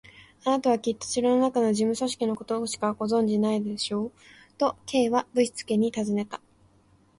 [0.45, 4.11] 「あなたはきっと城のなかの事務組織のことだけしかご存じでないのでしょう？」
[4.57, 6.41] と、Ｋ はぶしつけにたずねた。